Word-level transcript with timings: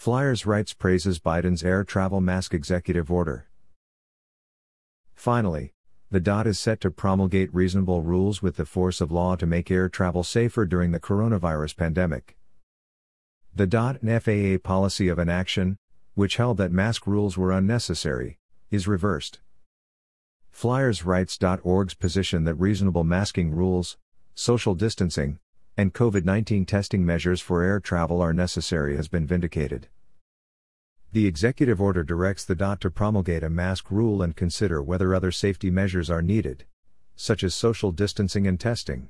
FlyersRights 0.00 0.78
praises 0.78 1.18
Biden's 1.18 1.62
air 1.62 1.84
travel 1.84 2.22
mask 2.22 2.54
executive 2.54 3.12
order. 3.12 3.50
Finally, 5.14 5.74
the 6.10 6.20
DOT 6.20 6.46
is 6.46 6.58
set 6.58 6.80
to 6.80 6.90
promulgate 6.90 7.54
reasonable 7.54 8.00
rules 8.00 8.40
with 8.40 8.56
the 8.56 8.64
force 8.64 9.02
of 9.02 9.12
law 9.12 9.36
to 9.36 9.44
make 9.44 9.70
air 9.70 9.90
travel 9.90 10.24
safer 10.24 10.64
during 10.64 10.92
the 10.92 11.00
coronavirus 11.00 11.76
pandemic. 11.76 12.38
The 13.54 13.66
DOT 13.66 14.00
and 14.00 14.22
FAA 14.22 14.66
policy 14.66 15.08
of 15.08 15.18
inaction, 15.18 15.76
which 16.14 16.36
held 16.36 16.56
that 16.56 16.72
mask 16.72 17.06
rules 17.06 17.36
were 17.36 17.52
unnecessary, 17.52 18.38
is 18.70 18.88
reversed. 18.88 19.40
FlyersRights.org's 20.50 21.92
position 21.92 22.44
that 22.44 22.54
reasonable 22.54 23.04
masking 23.04 23.50
rules, 23.50 23.98
social 24.34 24.74
distancing, 24.74 25.40
and 25.80 25.94
COVID 25.94 26.26
19 26.26 26.66
testing 26.66 27.06
measures 27.06 27.40
for 27.40 27.62
air 27.62 27.80
travel 27.80 28.20
are 28.20 28.34
necessary 28.34 28.96
has 28.96 29.08
been 29.08 29.26
vindicated. 29.26 29.88
The 31.12 31.26
executive 31.26 31.80
order 31.80 32.04
directs 32.04 32.44
the 32.44 32.54
DOT 32.54 32.82
to 32.82 32.90
promulgate 32.90 33.42
a 33.42 33.48
mask 33.48 33.90
rule 33.90 34.20
and 34.20 34.36
consider 34.36 34.82
whether 34.82 35.14
other 35.14 35.32
safety 35.32 35.70
measures 35.70 36.10
are 36.10 36.20
needed, 36.20 36.64
such 37.16 37.42
as 37.42 37.54
social 37.54 37.92
distancing 37.92 38.46
and 38.46 38.60
testing. 38.60 39.08